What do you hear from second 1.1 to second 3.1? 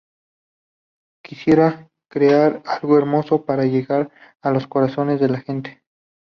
Quisiera crear algo